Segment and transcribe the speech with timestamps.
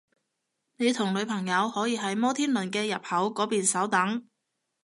[0.77, 4.25] 你同女朋友可以喺摩天輪嘅入口嗰邊稍等